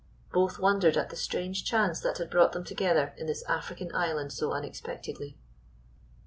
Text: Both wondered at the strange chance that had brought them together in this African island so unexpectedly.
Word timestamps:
Both 0.33 0.57
wondered 0.57 0.97
at 0.97 1.11
the 1.11 1.15
strange 1.15 1.63
chance 1.63 1.99
that 2.01 2.17
had 2.17 2.31
brought 2.31 2.53
them 2.53 2.63
together 2.63 3.13
in 3.17 3.27
this 3.27 3.43
African 3.43 3.93
island 3.93 4.33
so 4.33 4.51
unexpectedly. 4.51 5.37